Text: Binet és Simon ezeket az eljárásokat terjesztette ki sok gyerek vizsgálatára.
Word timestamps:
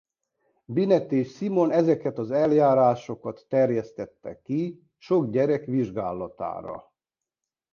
Binet 0.65 1.11
és 1.11 1.31
Simon 1.31 1.71
ezeket 1.71 2.17
az 2.17 2.31
eljárásokat 2.31 3.45
terjesztette 3.49 4.41
ki 4.41 4.89
sok 4.97 5.31
gyerek 5.31 5.65
vizsgálatára. 5.65 6.91